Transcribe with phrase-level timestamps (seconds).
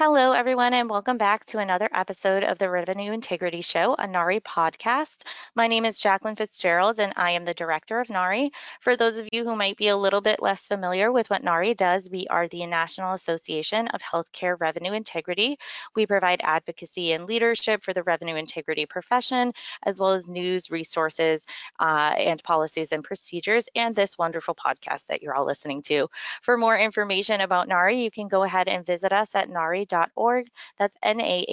[0.00, 4.40] Hello, everyone, and welcome back to another episode of the Revenue Integrity Show, a NAHRI
[4.42, 5.24] podcast.
[5.56, 8.50] My name is Jacqueline Fitzgerald, and I am the director of NAHRI.
[8.78, 11.76] For those of you who might be a little bit less familiar with what NAHRI
[11.76, 15.58] does, we are the National Association of Healthcare Revenue Integrity.
[15.96, 19.52] We provide advocacy and leadership for the revenue integrity profession,
[19.82, 21.44] as well as news, resources,
[21.80, 26.06] uh, and policies and procedures, and this wonderful podcast that you're all listening to.
[26.42, 30.46] For more information about NAHRI, you can go ahead and visit us at NAHRI nahri.org.
[30.78, 31.48] That's N-A-H-R-I.org.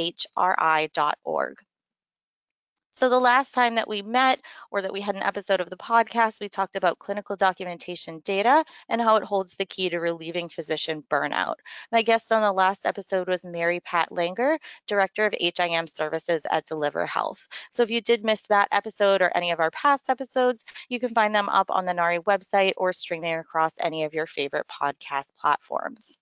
[2.91, 4.39] So the last time that we met
[4.71, 8.63] or that we had an episode of the podcast, we talked about clinical documentation data
[8.87, 11.55] and how it holds the key to relieving physician burnout.
[11.91, 16.67] My guest on the last episode was Mary Pat Langer, Director of HIM Services at
[16.67, 17.49] Deliver Health.
[17.69, 21.09] So if you did miss that episode or any of our past episodes, you can
[21.09, 25.35] find them up on the NAHRI website or streaming across any of your favorite podcast
[25.37, 26.17] platforms.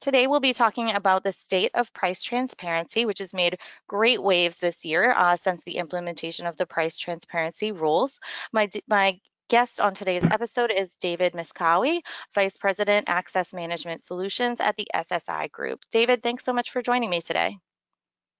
[0.00, 4.58] Today, we'll be talking about the state of price transparency, which has made great waves
[4.58, 8.20] this year uh, since the implementation of the price transparency rules.
[8.52, 12.00] My, my guest on today's episode is David Mistkawi,
[12.34, 15.80] Vice President, Access Management Solutions at the SSI Group.
[15.90, 17.56] David, thanks so much for joining me today.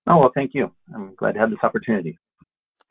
[0.07, 0.71] Oh, well, thank you.
[0.95, 2.19] I'm glad to have this opportunity.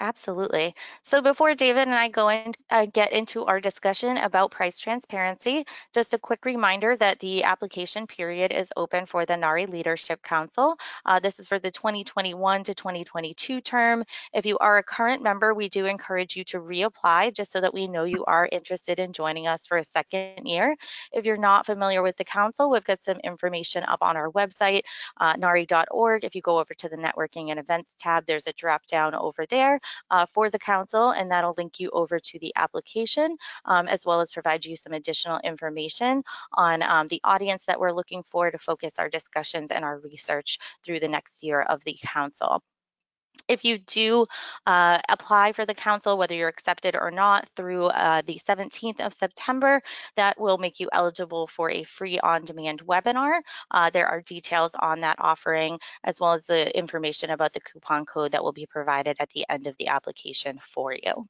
[0.03, 0.75] Absolutely.
[1.01, 5.65] So before David and I go and uh, get into our discussion about price transparency,
[5.93, 10.75] just a quick reminder that the application period is open for the NAHRI Leadership Council.
[11.05, 14.03] Uh, this is for the 2021 to 2022 term.
[14.33, 17.73] If you are a current member, we do encourage you to reapply just so that
[17.73, 20.75] we know you are interested in joining us for a second year.
[21.13, 24.81] If you're not familiar with the council, we've got some information up on our website,
[25.15, 26.25] uh, nahri.org.
[26.25, 29.45] If you go over to the networking and events tab, there's a drop down over
[29.45, 34.05] there uh, for the council, and that'll link you over to the application, um, as
[34.05, 38.49] well as provide you some additional information on um, the audience that we're looking for
[38.49, 42.61] to focus our discussions and our research through the next year of the council.
[43.47, 44.25] If you do
[44.65, 49.13] uh, apply for the council, whether you're accepted or not, through uh, the 17th of
[49.13, 49.81] September,
[50.15, 53.41] that will make you eligible for a free on-demand webinar.
[53.69, 58.05] Uh, there are details on that offering, as well as the information about the coupon
[58.05, 61.25] code that will be provided at the end of the application for you.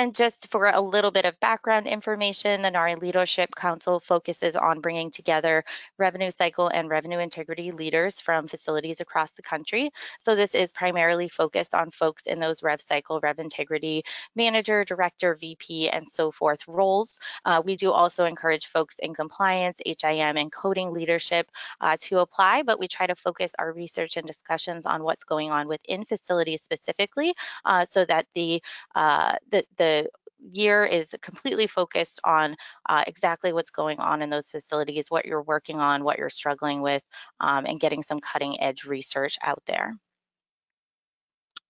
[0.00, 4.80] And just for a little bit of background information, the NAHRI Leadership Council focuses on
[4.80, 5.62] bringing together
[5.98, 9.90] revenue cycle and revenue integrity leaders from facilities across the country.
[10.18, 15.34] So this is primarily focused on folks in those rev cycle, rev integrity manager, director,
[15.34, 17.20] VP, and so forth roles.
[17.44, 21.50] Uh, we do also encourage folks in compliance, HIM, and coding leadership
[21.82, 25.50] uh, to apply, but we try to focus our research and discussions on what's going
[25.50, 27.34] on within facilities specifically
[27.66, 28.62] uh, so that the,
[28.94, 30.10] uh, the, the
[30.52, 32.56] year is completely focused on
[32.88, 36.80] uh, exactly what's going on in those facilities, what you're working on, what you're struggling
[36.80, 37.02] with,
[37.40, 39.94] um, and getting some cutting edge research out there.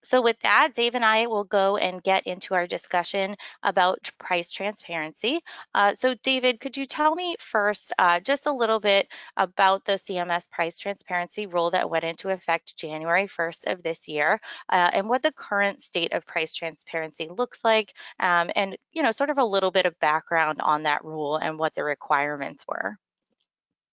[0.02, 4.50] So with that, Dave and I will go and get into our discussion about price
[4.50, 5.40] transparency.
[5.74, 9.92] Uh, so David, could you tell me first uh, just a little bit about the
[9.92, 14.40] CMS price transparency rule that went into effect January 1st of this year
[14.70, 19.10] uh, and what the current state of price transparency looks like um, and, you know,
[19.10, 22.96] sort of a little bit of background on that rule and what the requirements were.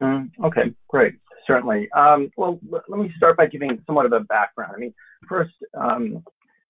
[0.01, 1.15] Mm, okay, great.
[1.45, 1.89] Certainly.
[1.91, 4.73] Um, well, let me start by giving somewhat of a background.
[4.75, 4.93] I mean,
[5.27, 6.23] first, um,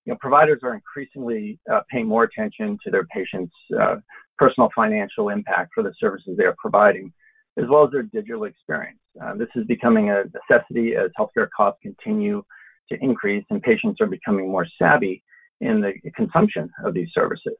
[0.06, 3.96] you know, providers are increasingly uh, paying more attention to their patients' uh,
[4.38, 7.12] personal financial impact for the services they are providing,
[7.58, 9.00] as well as their digital experience.
[9.22, 12.44] Uh, this is becoming a necessity as healthcare costs continue
[12.90, 15.24] to increase and patients are becoming more savvy
[15.60, 17.58] in the consumption of these services.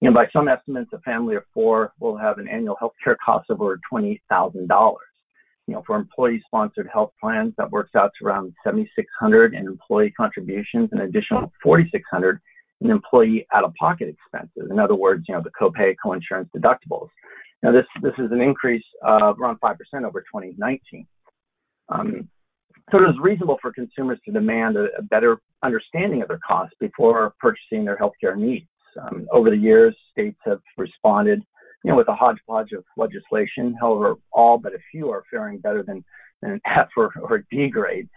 [0.00, 3.50] You know, by some estimates, a family of four will have an annual healthcare cost
[3.50, 4.68] of over $28,000
[5.72, 10.90] you know, for employee-sponsored health plans, that works out to around 7,600 in employee contributions,
[10.92, 12.38] an additional 4,600
[12.82, 14.70] in employee out-of-pocket expenses.
[14.70, 17.08] In other words, you know, the copay, coinsurance, deductibles.
[17.62, 21.06] Now, this this is an increase of around five percent over 2019.
[21.88, 22.28] Um,
[22.90, 26.74] so it is reasonable for consumers to demand a, a, better understanding of their costs
[26.80, 28.66] before purchasing their healthcare needs.
[29.00, 31.42] Um, over the years, states have responded
[31.84, 33.74] you know, with a hodgepodge of legislation.
[33.80, 36.04] However, all but a few are faring better than,
[36.40, 38.08] than an F or, or D grade.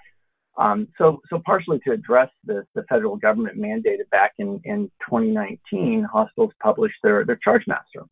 [0.58, 6.06] Um, so, so partially to address this, the federal government mandated back in, in 2019,
[6.12, 8.06] hospitals published their, their charge master.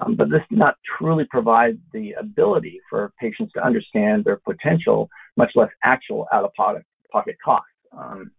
[0.00, 5.08] Um, but this did not truly provide the ability for patients to understand their potential,
[5.36, 6.82] much less actual out-of-pocket
[7.12, 7.68] pocket costs.
[7.96, 8.32] Um,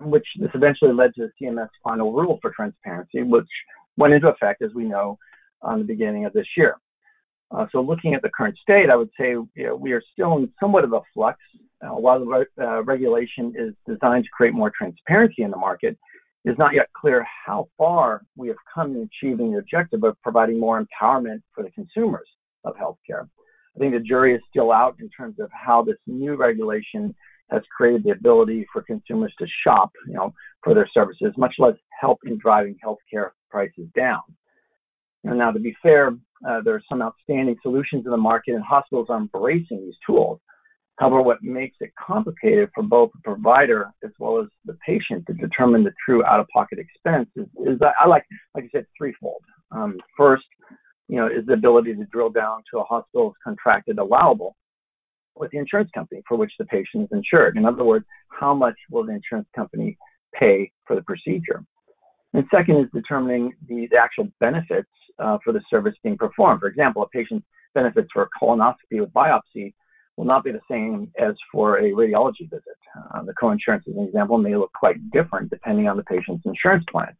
[0.00, 3.48] which this eventually led to the CMS final rule for transparency, which
[3.96, 5.18] went into effect, as we know,
[5.66, 6.76] on the beginning of this year.
[7.50, 10.36] Uh, so looking at the current state, I would say you know, we are still
[10.36, 11.38] in somewhat of a flux.
[11.82, 15.96] Uh, while the re- uh, regulation is designed to create more transparency in the market,
[16.44, 20.16] it is not yet clear how far we have come in achieving the objective of
[20.22, 22.28] providing more empowerment for the consumers
[22.64, 23.28] of healthcare.
[23.76, 27.14] I think the jury is still out in terms of how this new regulation
[27.50, 30.32] has created the ability for consumers to shop, you know,
[30.64, 34.22] for their services, much less help in driving healthcare prices down.
[35.24, 36.16] And now, to be fair,
[36.46, 40.40] uh, there are some outstanding solutions in the market, and hospitals are embracing these tools.
[40.98, 45.34] However, what makes it complicated for both the provider as well as the patient to
[45.34, 48.24] determine the true out-of-pocket expense is, is I like,
[48.54, 49.42] like I said, threefold.
[49.72, 50.46] Um, first,
[51.08, 54.56] you know, is the ability to drill down to a hospital's contracted allowable
[55.36, 57.58] with the insurance company for which the patient is insured.
[57.58, 59.98] In other words, how much will the insurance company
[60.34, 61.62] pay for the procedure?
[62.32, 66.60] And second is determining the, the actual benefits uh, for the service being performed.
[66.60, 69.74] For example, a patient's benefits for a colonoscopy with biopsy
[70.16, 72.62] will not be the same as for a radiology visit.
[73.14, 76.84] Uh, the coinsurance, as an example, may look quite different depending on the patient's insurance
[76.90, 77.14] plan.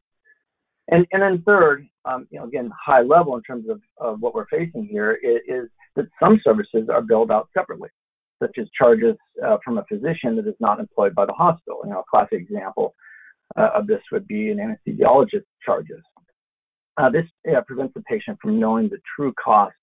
[0.88, 4.34] And, and then third, um, you know, again, high level in terms of, of what
[4.34, 7.88] we're facing here is, is, that some services are billed out separately,
[8.40, 11.81] such as charges uh, from a physician that is not employed by the hospital.
[11.84, 12.94] You know, a classic example
[13.56, 16.02] uh, of this would be an anesthesiologist charges.
[16.98, 19.75] Uh, this uh, prevents the patient from knowing the true cost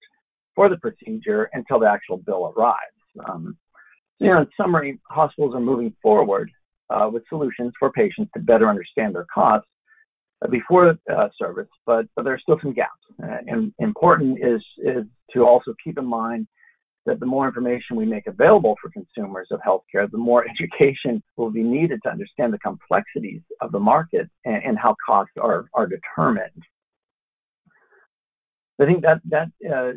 [0.55, 2.79] for the procedure until the actual bill arrives.
[3.27, 3.57] Um,
[4.19, 6.51] so, you know, in summary, hospitals are moving forward
[6.89, 9.67] uh, with solutions for patients to better understand their costs
[10.43, 12.91] uh, before uh, service, but, but there are still some gaps.
[13.21, 16.47] Uh, and important is, is to also keep in mind
[17.05, 21.51] that the more information we make available for consumers of healthcare, the more education will
[21.51, 25.87] be needed to understand the complexities of the market and, and how costs are, are
[25.87, 26.63] determined.
[28.81, 29.91] I think that that uh,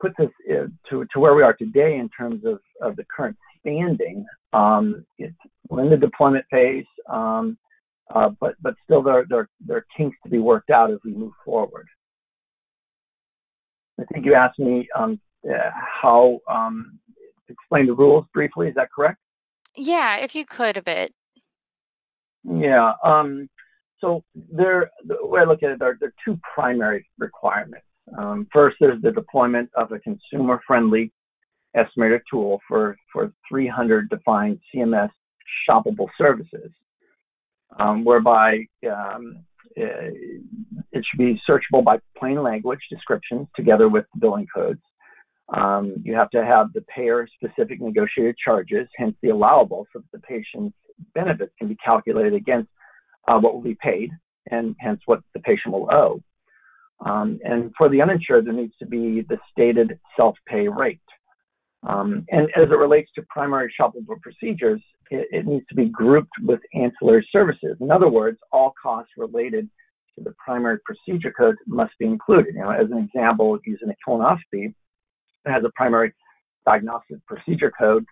[0.00, 3.36] puts us uh, to to where we are today in terms of, of the current
[3.60, 4.24] standing.
[4.52, 5.04] Um,
[5.68, 7.58] we're in the deployment phase, um,
[8.14, 11.12] uh, but but still there there there are kinks to be worked out as we
[11.12, 11.86] move forward.
[14.00, 15.70] I think you asked me um, uh,
[16.02, 16.98] how um,
[17.48, 18.68] explain the rules briefly.
[18.68, 19.18] Is that correct?
[19.74, 21.12] Yeah, if you could a bit.
[22.44, 22.92] Yeah.
[23.04, 23.48] Um,
[24.00, 27.86] so there, the way I look at it, there, there are two primary requirements.
[28.16, 31.12] Um, first, there's the deployment of a consumer-friendly
[31.76, 35.10] estimator tool for, for 300 defined CMS
[35.68, 36.70] shoppable services,
[37.78, 39.44] um, whereby um,
[39.78, 40.10] uh,
[40.92, 44.80] it should be searchable by plain language descriptions together with the billing codes.
[45.54, 50.26] Um, you have to have the payer-specific negotiated charges, hence the allowable, so that the
[50.26, 50.76] patient's
[51.14, 52.68] benefits can be calculated against
[53.28, 54.10] uh, what will be paid
[54.50, 56.20] and hence what the patient will owe.
[57.04, 61.00] Um, and for the uninsured, there needs to be the stated self-pay rate.
[61.86, 66.32] Um, and as it relates to primary shoppable procedures, it, it, needs to be grouped
[66.42, 67.76] with ancillary services.
[67.80, 69.68] In other words, all costs related
[70.16, 72.54] to the primary procedure code must be included.
[72.54, 74.74] You know, as an example, using a colonoscopy, it
[75.44, 76.12] has a primary
[76.64, 78.04] diagnostic procedure code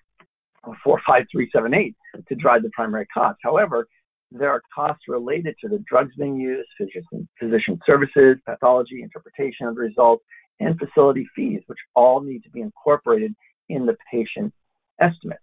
[0.65, 1.95] 45378
[2.29, 3.39] to drive the primary cost.
[3.43, 3.89] However,
[4.35, 9.77] there are costs related to the drugs being used, physician, physician services, pathology, interpretation of
[9.77, 10.25] the results,
[10.61, 13.35] and facility fees, which all need to be incorporated
[13.69, 14.53] in the patient
[15.01, 15.39] estimate.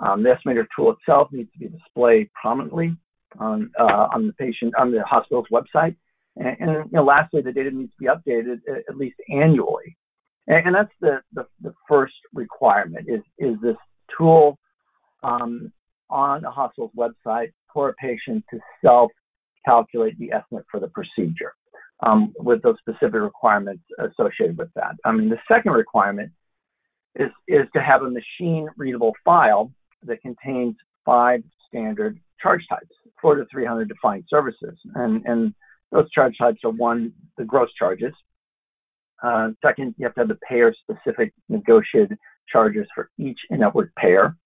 [0.00, 2.96] Um, the estimator tool itself needs to be displayed prominently
[3.38, 5.96] on, uh, on the patient on the hospital's website,
[6.36, 9.96] and, and, you know, lastly, the data needs to be updated at, least annually.
[10.46, 13.76] And, and that's the, the, the first requirement is is this
[14.16, 14.58] tool
[15.22, 15.72] um,
[16.10, 19.10] on a hospital's website for a patient to self
[19.64, 21.52] calculate the estimate for the procedure
[22.04, 24.94] um, with those specific requirements associated with that.
[25.04, 26.32] I mean, the second requirement
[27.14, 29.70] is, is to have a machine readable file
[30.04, 34.76] that contains five standard charge types for the 300 defined services.
[34.94, 35.54] And, and
[35.92, 38.12] those charge types are one, the gross charges.
[39.22, 42.18] Uh, second, you have to have the payer specific negotiated
[42.50, 44.36] charges for each in-network payer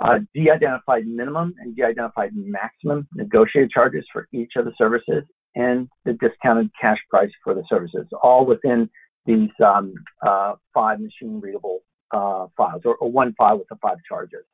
[0.00, 6.12] uh, de-identified minimum and de-identified maximum negotiated charges for each of the services, and the
[6.14, 8.88] discounted cash price for the services, all within
[9.26, 9.92] these um,
[10.26, 11.80] uh, five machine readable
[12.12, 14.44] uh, files, or, or, one file with the five charges.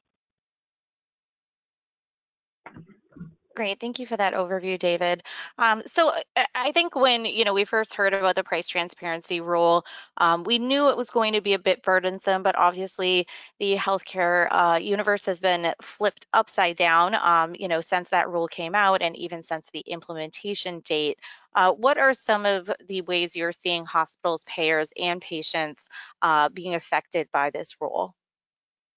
[3.57, 3.81] Great.
[3.81, 5.23] Thank you for that overview, David.
[5.57, 9.41] Um, so uh, I think when you know we first heard about the price transparency
[9.41, 9.87] rule,
[10.19, 13.27] um, we knew it was going to be a bit burdensome, but obviously
[13.59, 18.47] the healthcare uh, universe has been flipped upside down, um, you know, since that rule
[18.47, 21.19] came out and even since the implementation date.
[21.55, 25.89] Uh, what are some of the ways you're seeing hospitals, payers, and patients
[26.21, 28.15] uh, being affected by this rule?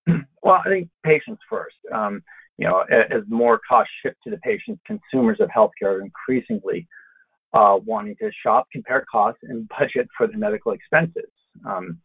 [0.06, 1.78] Well, I think patients first.
[1.94, 2.24] Um,
[2.60, 6.86] you know, as more costs shift to the patients, consumers of healthcare are increasingly
[7.54, 11.32] uh, wanting to shop, compare costs, and budget for the medical expenses.
[11.66, 12.00] Um,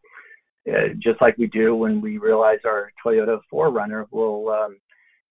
[0.67, 4.77] uh, just like we do when we realize our Toyota 4Runner will um,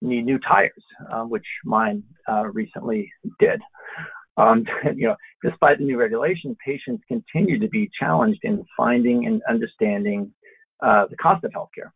[0.02, 3.60] need new tires, uh, which mine uh, recently did.
[4.36, 4.64] Um,
[4.94, 10.32] you know, despite the new regulation, patients continue to be challenged in finding and understanding
[10.82, 11.90] uh, the cost of healthcare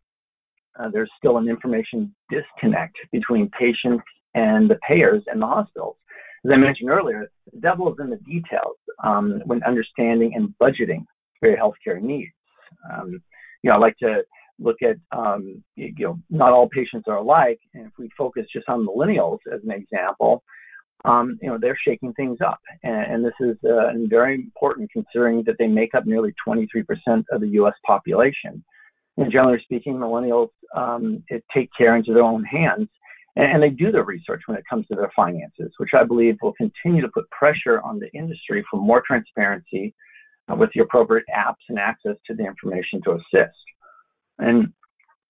[0.79, 4.03] uh, there's still an information disconnect between patients
[4.35, 5.95] and the payers and the hospitals.
[6.45, 11.05] As I mentioned earlier, the devil is in the details um, when understanding and budgeting
[11.39, 12.31] for your healthcare needs.
[12.91, 13.21] Um,
[13.61, 14.21] you know, I like to
[14.57, 17.59] look at, um, you know, not all patients are alike.
[17.73, 20.43] And if we focus just on millennials as an example,
[21.05, 22.59] um, you know, they're shaking things up.
[22.83, 26.63] And, and this is uh, very important considering that they make up nearly 23%
[27.31, 27.75] of the U.S.
[27.85, 28.63] population
[29.19, 31.23] and generally speaking, millennials um,
[31.53, 32.87] take care into their own hands
[33.35, 36.37] and, and, they do their research when it comes to their finances, which I believe
[36.41, 39.93] will continue to put pressure on the industry for more transparency
[40.51, 43.57] uh, with the appropriate apps and access to the information to assist.
[44.39, 44.73] And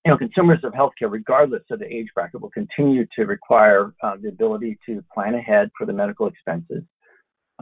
[0.05, 4.15] you know, consumers of healthcare, regardless of the age bracket, will continue to require uh,
[4.21, 6.83] the ability to plan ahead for the medical expenses,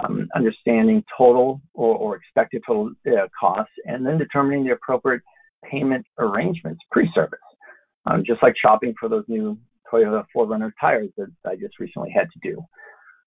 [0.03, 5.21] um, understanding total or, or expected total uh, costs, and then determining the appropriate
[5.69, 7.39] payment arrangements pre-service,
[8.05, 9.57] um, just like shopping for those new
[9.91, 12.61] Toyota 4Runner tires that I just recently had to do.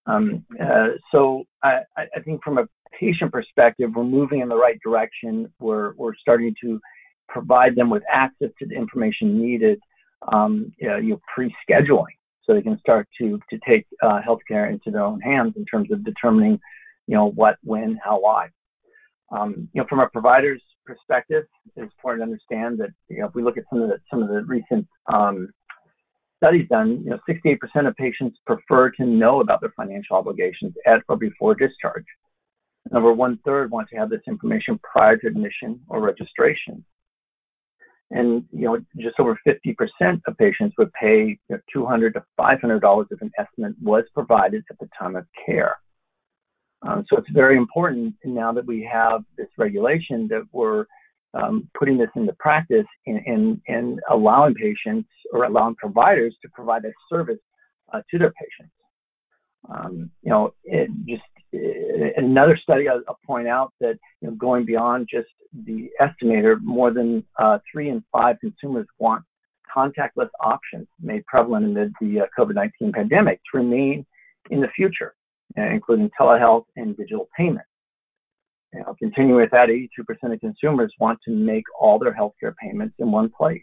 [0.07, 2.67] Um, uh, so I, I, think from a
[2.99, 5.53] patient perspective, we're moving in the right direction.
[5.61, 6.81] We're, we're starting to
[7.29, 9.79] provide them with access to the information needed,
[10.33, 15.05] um, you know, pre-scheduling, so they can start to to take uh, healthcare into their
[15.05, 16.59] own hands in terms of determining,
[17.07, 18.49] you know, what, when, how, why.
[19.31, 20.63] Um, you know, from a provider's
[20.95, 21.45] perspective,
[21.77, 24.23] it's important to understand that you know if we look at some of the some
[24.23, 25.49] of the recent um,
[26.43, 31.03] studies done, you know, 68% of patients prefer to know about their financial obligations at
[31.09, 32.07] or before discharge.
[32.87, 36.83] And over one third want to have this information prior to admission or registration.
[38.11, 42.81] And you know, just over 50% of patients would pay you know, 200 to 500
[42.81, 45.77] dollars if an estimate was provided at the time of care.
[46.83, 50.87] Um, so it's very important now that we have this regulation that we're
[51.35, 56.85] um, putting this into practice and, and, and, allowing patients or allowing providers to provide
[56.85, 57.39] a service
[57.93, 58.75] uh, to their patients.
[59.69, 61.23] Um, you know, it just
[61.53, 65.29] it, another study I'll, I'll, point out that you know, going beyond just
[65.67, 69.25] the estimator, more than uh, three in five consumers want
[69.75, 74.05] contactless options made prevalent in the, the uh, COVID-19 pandemic to remain
[74.51, 75.15] in the future.
[75.59, 77.67] Uh, including telehealth and digital payments.
[78.73, 83.11] Know, continuing with that, 82% of consumers want to make all their healthcare payments in
[83.11, 83.63] one place.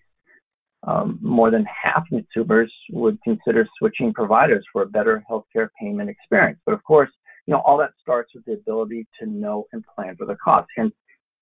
[0.83, 6.59] Um, more than half consumers would consider switching providers for a better healthcare payment experience.
[6.65, 7.09] But of course,
[7.45, 10.67] you know, all that starts with the ability to know and plan for the cost,
[10.75, 10.93] hence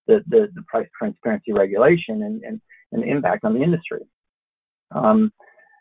[0.06, 2.62] the, the, the price transparency regulation and, and,
[2.92, 4.02] and the impact on the industry.
[4.92, 5.34] Um,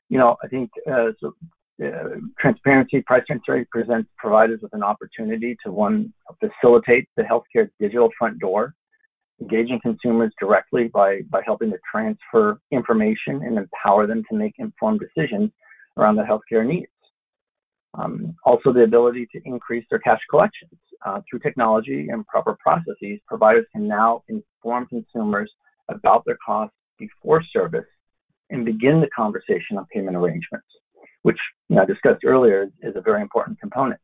[0.09, 1.35] you know, I think uh, so
[1.83, 8.11] uh, transparency, price transparency presents providers with an opportunity to one facilitate the healthcare digital
[8.17, 8.75] front door,
[9.41, 15.01] engaging consumers directly by by helping to transfer information and empower them to make informed
[15.01, 15.51] decisions
[15.97, 16.87] around their healthcare needs.
[17.95, 23.21] Um, also, the ability to increase their cash collections uh, through technology and proper processes.
[23.27, 25.51] Providers can now inform consumers
[25.89, 27.87] about their costs before service
[28.51, 30.67] and begin the conversation on payment arrangements
[31.25, 31.39] which
[31.69, 34.01] you know, I discussed earlier is a very important component.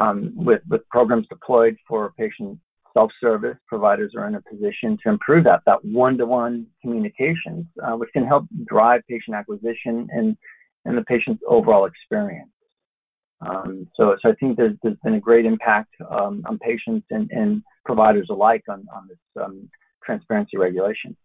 [0.00, 2.58] Um, with, with programs deployed for patient
[2.94, 8.24] self-service, providers are in a position to improve that, that one-to-one communications, uh, which can
[8.24, 10.36] help drive patient acquisition and,
[10.84, 12.50] and the patient's overall experience.
[13.40, 17.28] Um, so, so I think there's, there's been a great impact um, on patients and,
[17.32, 19.68] and providers alike on, on this um,
[20.04, 21.16] transparency regulation.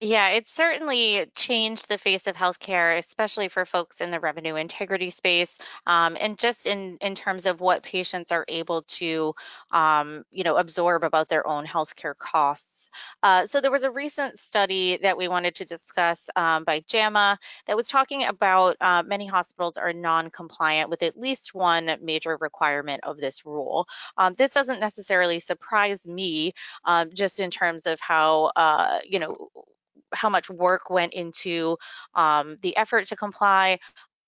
[0.00, 5.08] Yeah, it's certainly changed the face of healthcare, especially for folks in the revenue integrity
[5.08, 9.34] space, um, and just in in terms of what patients are able to,
[9.70, 12.90] um, you know, absorb about their own healthcare costs.
[13.22, 17.38] Uh, so there was a recent study that we wanted to discuss um, by JAMA
[17.66, 23.04] that was talking about uh, many hospitals are non-compliant with at least one major requirement
[23.04, 23.86] of this rule.
[24.18, 26.52] Um, this doesn't necessarily surprise me,
[26.84, 29.48] um, just in terms of how, uh, you know
[30.14, 31.76] how much work went into
[32.14, 33.78] um, the effort to comply.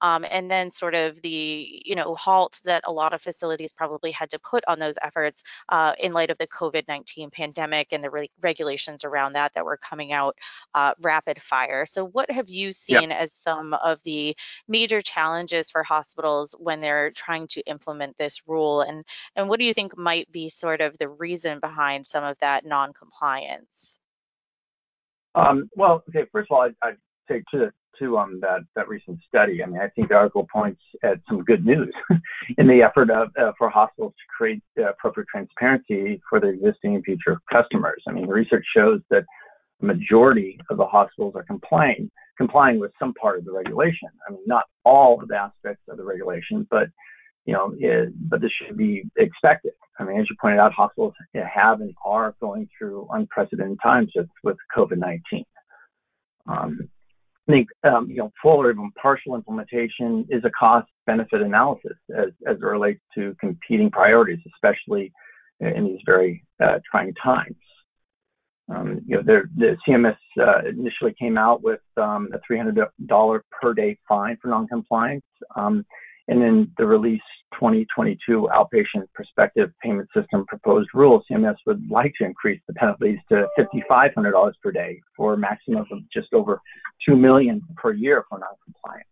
[0.02, 4.10] Um, and then sort of the you know halt that a lot of facilities probably
[4.10, 8.10] had to put on those efforts uh, in light of the COVID-19 pandemic and the
[8.10, 10.36] re regulations around that that were coming out
[10.74, 11.86] uh, rapid fire.
[11.86, 14.36] So what have you seen as some of the
[14.68, 19.64] major challenges for hospitals when they're trying to implement this rule and and what do
[19.64, 23.98] you think might be sort of the reason behind some of that non-compliance?
[25.36, 26.26] Um, well, okay.
[26.32, 26.96] First of all, I'd,
[27.28, 29.62] say to to um, that recent study.
[29.62, 31.92] I mean, I think the article points at some good news
[32.58, 37.04] in the effort of, uh, for hospitals to create appropriate transparency for their existing and
[37.04, 38.02] future customers.
[38.06, 39.24] I mean, the research shows that
[39.80, 44.08] the majority of the hospitals are complying complying with some part of the regulation.
[44.28, 46.88] I mean, not all of the aspects of the regulation, but
[47.46, 47.72] you know,
[48.28, 49.72] but this should be expected.
[49.98, 54.28] I mean, as you pointed out, hospitals have and are going through unprecedented times with,
[54.42, 55.44] with COVID-19.
[56.48, 56.88] Um,
[57.48, 62.30] I think, um, you know, full or even partial implementation is a cost-benefit analysis as,
[62.46, 65.12] as it relates to competing priorities, especially
[65.60, 67.56] in these very uh, trying times.
[68.68, 73.96] Um, you know, the CMS uh, initially came out with um, a $300 per day
[74.08, 75.24] fine for noncompliance.
[75.54, 75.86] Um,
[76.28, 77.20] and in the release
[77.54, 83.46] 2022 outpatient prospective payment system proposed rule, CMS would like to increase the penalties to
[83.58, 86.60] $5,500 per day for a maximum of just over
[87.08, 89.06] 2 million per year for noncompliance.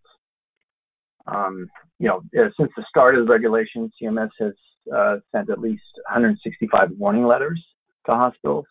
[1.26, 4.52] Um, you know, uh, since the start of the regulation, CMS has
[4.94, 7.64] uh, sent at least 165 warning letters
[8.06, 8.66] to hospitals,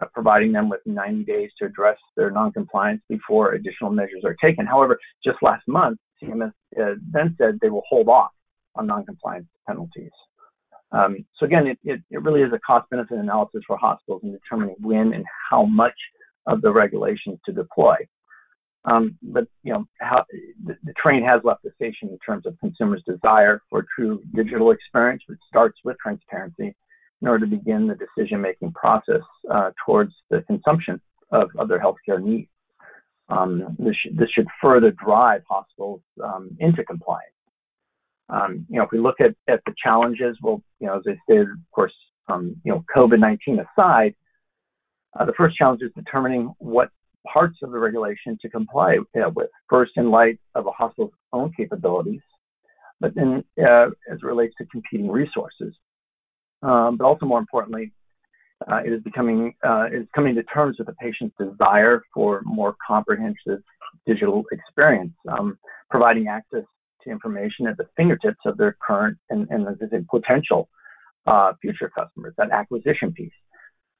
[0.00, 4.66] uh, providing them with 90 days to address their noncompliance before additional measures are taken.
[4.66, 8.30] However, just last month, CMS uh, then said they will hold off
[8.74, 10.12] on noncompliance penalties.
[10.92, 14.76] Um, so again, it, it, it, really is a cost-benefit analysis for hospitals in determining
[14.80, 15.94] when and how much
[16.46, 17.96] of the regulations to deploy.
[18.84, 20.24] Um, but you know, how,
[20.64, 24.70] the, the, train has left the station in terms of consumers' desire for true digital
[24.70, 26.74] experience, which starts with transparency,
[27.20, 29.20] in order to begin the decision-making process
[29.52, 31.00] uh, towards the consumption
[31.32, 32.48] of, their healthcare needs.
[33.28, 37.32] Um, this, sh- this, should further drive hospitals um, into compliance.
[38.30, 41.16] Um, you know, if we look at, at the challenges, well, you know, as I
[41.24, 41.92] stated, of course,
[42.28, 44.14] um, you know, COVID-19 aside,
[45.18, 46.90] uh, the first challenge is determining what
[47.30, 49.50] parts of the regulation to comply uh, with.
[49.68, 52.20] First, in light of a hospital's own capabilities,
[53.00, 55.74] but then uh, as it relates to competing resources.
[56.62, 57.92] Um, but also more importantly,
[58.66, 62.76] uh, it is becoming uh, is coming to terms with the patient's desire for more
[62.84, 63.62] comprehensive
[64.06, 65.58] digital experience, um,
[65.90, 66.64] providing access
[67.02, 69.66] to information at the fingertips of their current and, and
[70.08, 70.68] potential
[71.26, 72.34] uh, future customers.
[72.36, 73.32] That acquisition piece.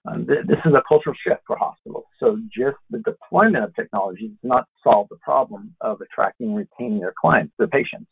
[0.07, 2.05] Um, th- this is a cultural shift for hospitals.
[2.19, 7.01] So just the deployment of technology does not solve the problem of attracting and retaining
[7.01, 8.07] their clients, their patients.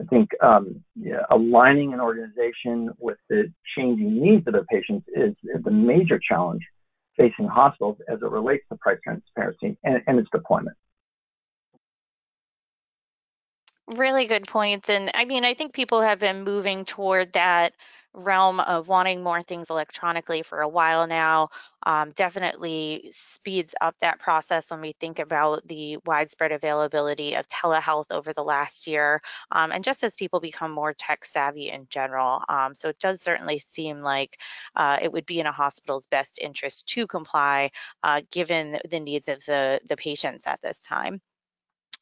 [0.00, 5.34] I think um, yeah, aligning an organization with the changing needs of their patients is,
[5.42, 6.62] is the major challenge
[7.16, 10.76] facing hospitals as it relates to price transparency and, and its deployment.
[13.88, 14.88] Really good points.
[14.88, 17.72] And I mean, I think people have been moving toward that
[18.14, 21.48] realm of wanting more things electronically for a while now
[21.84, 28.10] um, definitely speeds up that process when we think about the widespread availability of telehealth
[28.10, 29.20] over the last year
[29.52, 32.42] um, and just as people become more tech savvy in general.
[32.48, 34.38] Um, so it does certainly seem like
[34.74, 37.70] uh, it would be in a hospital's best interest to comply
[38.02, 41.20] uh, given the needs of the, the patients at this time.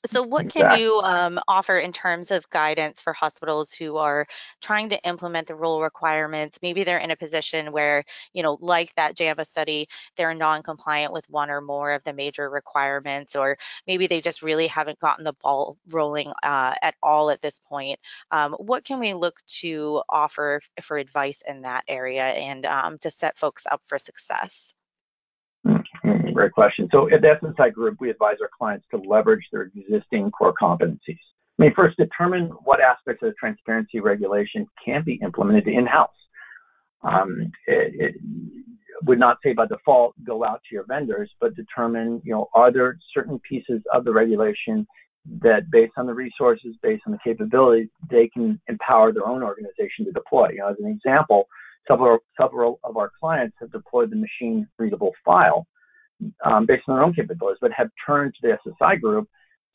[0.05, 4.27] So, what can you um, offer in terms of guidance for hospitals who are
[4.63, 6.61] trying to implement the rule requirements?
[6.63, 11.29] Maybe they're in a position where, you know, like that JAMA study, they're non-compliant with
[11.29, 15.33] one or more of the major requirements, or maybe they just really haven't gotten the
[15.43, 17.99] ball rolling uh, at all at this point.
[18.31, 23.11] Um, what can we look to offer for advice in that area and um, to
[23.11, 24.76] set folks up for success?
[26.33, 26.89] Great question.
[26.93, 31.19] So at the SSI Group, we advise our clients to leverage their existing core competencies.
[31.59, 36.11] I mean, first, determine what aspects of the transparency regulation can be implemented in-house.
[37.03, 38.15] Um, it, it,
[39.05, 42.73] would not say by default go out to your vendors, but determine, you know, are
[42.73, 44.87] there certain pieces of the regulation
[45.43, 50.07] that based on the resources, based on the capabilities, they can empower their own organization
[50.07, 50.49] to deploy.
[50.51, 51.47] You know, as an example,
[51.87, 55.67] several, several of our clients have deployed the machine readable file
[56.45, 59.29] um, based on their own capabilities, but have turned to the SSI group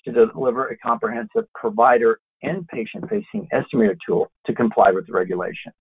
[0.06, 5.76] to deliver a comprehensive provider and patient facing estimator tool to comply with the regulations.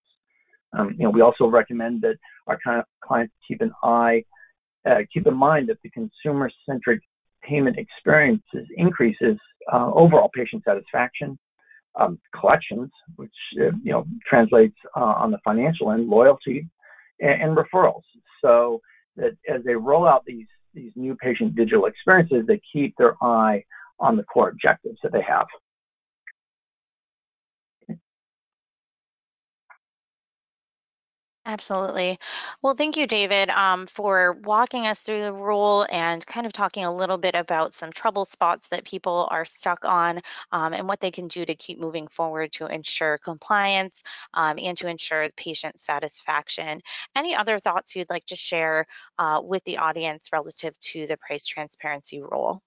[0.78, 2.58] Um, you know, we also recommend that our
[3.02, 4.22] clients keep an eye,
[4.88, 7.00] uh, keep in mind that the consumer centric
[7.42, 9.36] payment experiences increases
[9.72, 11.38] uh, overall patient satisfaction,
[11.98, 16.68] um, collections, which uh, you know translates uh, on the financial end, loyalty,
[17.20, 18.02] and, and, referrals.
[18.42, 18.80] So
[19.16, 23.64] that as they roll out these these new patient digital experiences, they keep their eye
[23.98, 25.46] on the core objectives that they have.
[31.46, 32.18] Absolutely.
[32.60, 36.84] Well, thank you, David, um, for walking us through the rule and kind of talking
[36.84, 40.20] a little bit about some trouble spots that people are stuck on
[40.52, 44.02] um, and what they can do to keep moving forward to ensure compliance
[44.34, 46.82] um, and to ensure patient satisfaction.
[47.16, 48.86] Any other thoughts you'd like to share
[49.18, 52.62] uh, with the audience relative to the price transparency rule?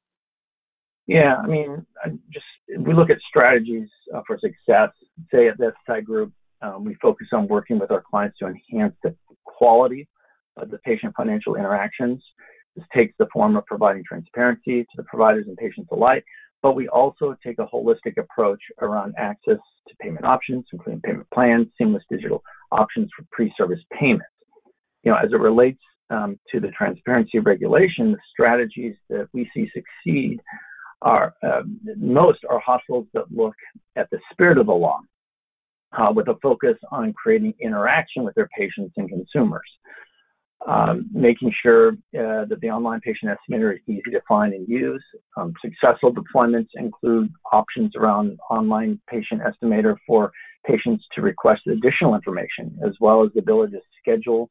[1.06, 1.86] Yeah, I mean,
[2.32, 2.46] just
[2.80, 4.90] we look at strategies uh, for success.
[5.32, 6.32] Say at the SSI Group,
[6.64, 10.08] um, we focus on working with our clients to enhance the quality
[10.58, 12.24] of the patient financial interactions.
[12.76, 16.24] This takes the form of providing transparency to the providers and patients alike,
[16.62, 21.68] but we also take a holistic approach around access to payment options, including payment plans,
[21.78, 24.26] seamless digital options for pre-service payments.
[25.04, 29.70] You know, as it relates um, to the transparency regulation, the strategies that we see
[29.74, 30.40] succeed
[31.02, 31.64] are uh,
[31.98, 33.56] most are hospitals that look
[33.98, 35.02] at the spirit of the law
[35.98, 39.70] uh, with a focus on creating interaction with their patients and consumers.
[40.66, 45.04] Um, making sure uh, that the online patient estimator is easy to find and use.
[45.36, 50.32] Um, successful deployments include options around online patient estimator for
[50.66, 54.50] patients to request additional information, as well as the ability to schedule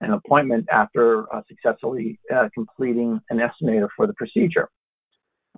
[0.00, 4.70] an appointment after uh, successfully uh, completing an estimator for the procedure.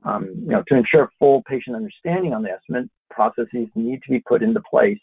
[0.05, 4.21] Um, you know, to ensure full patient understanding on the estimate, processes need to be
[4.21, 4.99] put into place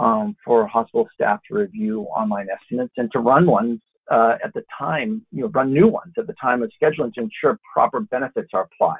[0.00, 4.62] um, for hospital staff to review online estimates and to run ones uh, at the
[4.76, 8.48] time, you know, run new ones at the time of scheduling to ensure proper benefits
[8.54, 8.96] are applied.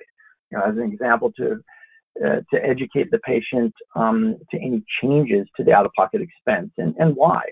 [0.51, 1.63] You know, as an example, to
[2.25, 7.15] uh, to educate the patient um, to any changes to the out-of-pocket expense and, and
[7.17, 7.43] why.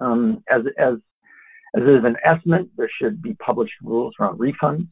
[0.00, 0.94] Um, as as
[1.76, 4.88] as is an estimate, there should be published rules around refunds.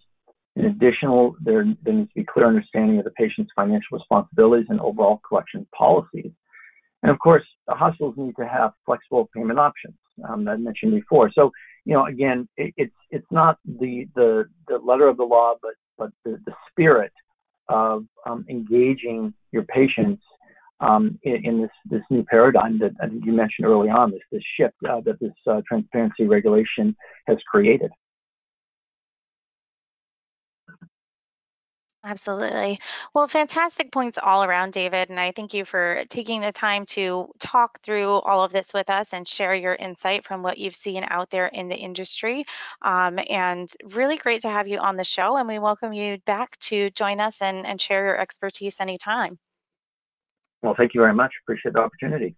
[0.56, 1.08] In addition,
[1.42, 5.66] there, there needs to be clear understanding of the patient's financial responsibilities and overall collection
[5.76, 6.32] policies.
[7.02, 9.94] And of course, the hospitals need to have flexible payment options
[10.28, 11.30] um, that I mentioned before.
[11.34, 11.50] So,
[11.84, 15.74] you know, again, it, it's it's not the, the the letter of the law, but
[15.96, 17.12] but the, the spirit
[17.68, 20.22] of um, engaging your patients
[20.80, 24.20] um, in, in, this this new paradigm that I think you mentioned early on, this
[24.32, 27.90] this shift uh, that this uh, transparency regulation has created.
[32.02, 32.80] Absolutely.
[33.14, 35.10] Well, fantastic points all around, David.
[35.10, 38.88] And I thank you for taking the time to talk through all of this with
[38.88, 42.46] us and share your insight from what you've seen out there in the industry.
[42.80, 45.36] Um, and really great to have you on the show.
[45.36, 49.38] And we welcome you back to join us and, and share your expertise anytime.
[50.62, 51.32] Well, thank you very much.
[51.44, 52.34] Appreciate the opportunity.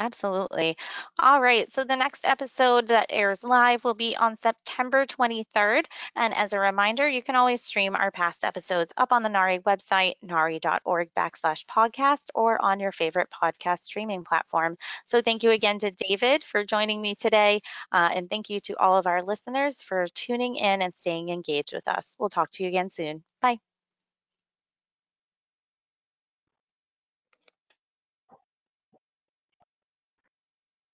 [0.00, 0.76] Absolutely.
[1.18, 1.68] All right.
[1.70, 5.88] So the next episode that airs live will be on September 23rd.
[6.14, 9.62] And as a reminder, you can always stream our past episodes up on the NAHRI
[9.64, 14.76] website, nahri.org backslash podcast, or on your favorite podcast streaming platform.
[15.04, 17.60] So thank you again to David for joining me today.
[17.90, 21.72] Uh, and thank you to all of our listeners for tuning in and staying engaged
[21.72, 22.14] with us.
[22.20, 23.24] We'll talk to you again soon.
[23.42, 23.67] Bye.